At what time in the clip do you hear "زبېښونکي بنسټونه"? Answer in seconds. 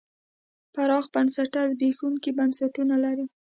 1.71-2.95